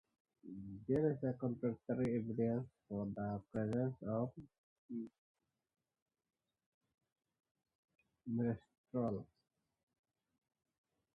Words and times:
There 0.87 1.11
is 1.11 1.19
contradictory 1.39 2.15
evidence 2.17 2.65
for 2.89 3.05
the 3.15 3.39
presence 3.51 3.95
of 4.01 4.31
miroestrol. 8.27 9.25